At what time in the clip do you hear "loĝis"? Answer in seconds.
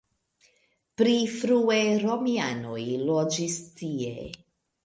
3.11-3.63